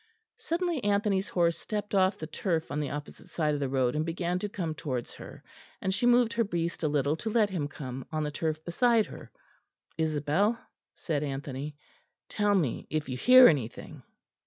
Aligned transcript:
Suddenly 0.39 0.83
Anthony's 0.83 1.29
horse 1.29 1.59
stepped 1.59 1.93
off 1.93 2.17
the 2.17 2.25
turf 2.25 2.71
on 2.71 2.79
the 2.79 2.89
opposite 2.89 3.29
side 3.29 3.53
of 3.53 3.59
the 3.59 3.69
road 3.69 3.95
and 3.95 4.03
began 4.03 4.39
to 4.39 4.49
come 4.49 4.73
towards 4.73 5.13
her, 5.13 5.43
and 5.79 5.93
she 5.93 6.07
moved 6.07 6.33
her 6.33 6.43
beast 6.43 6.81
a 6.81 6.87
little 6.87 7.15
to 7.17 7.29
let 7.29 7.51
him 7.51 7.67
come 7.67 8.07
on 8.11 8.23
the 8.23 8.31
turf 8.31 8.65
beside 8.65 9.05
her. 9.05 9.29
"Isabel," 9.99 10.57
said 10.95 11.21
Anthony, 11.21 11.75
"tell 12.29 12.55
me 12.55 12.87
if 12.89 13.09
you 13.09 13.15
hear 13.15 13.47
anything." 13.47 14.01